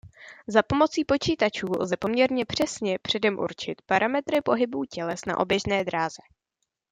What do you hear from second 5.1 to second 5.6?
na